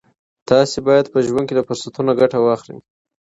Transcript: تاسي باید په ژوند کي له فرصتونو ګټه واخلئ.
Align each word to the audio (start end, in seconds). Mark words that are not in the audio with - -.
تاسي 0.49 0.79
باید 0.87 1.05
په 1.13 1.19
ژوند 1.27 1.45
کي 1.47 1.53
له 1.57 1.63
فرصتونو 1.67 2.11
ګټه 2.21 2.37
واخلئ. 2.41 2.77